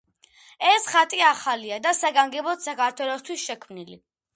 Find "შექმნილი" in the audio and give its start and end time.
3.51-4.05